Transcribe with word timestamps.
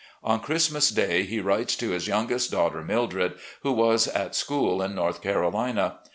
On 0.23 0.39
Christmas 0.39 0.89
Day 0.89 1.21
he 1.25 1.39
writes 1.39 1.75
to 1.75 1.91
his 1.91 2.07
youngest 2.07 2.49
daughter, 2.49 2.81
Mildred, 2.81 3.33
who 3.61 3.71
was 3.71 4.07
at 4.07 4.33
school 4.33 4.81
in 4.81 4.95
North 4.95 5.21
Carolina 5.21 5.99